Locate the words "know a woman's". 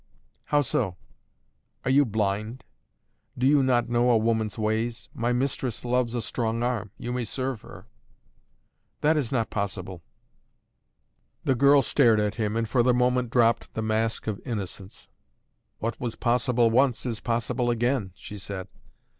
3.87-4.57